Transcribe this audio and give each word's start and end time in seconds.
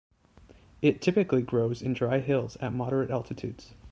It 0.81 0.99
typically 0.99 1.43
grows 1.43 1.83
in 1.83 1.93
dry 1.93 2.21
hills 2.21 2.55
at 2.57 2.73
moderate 2.73 3.11
altitudes. 3.11 3.75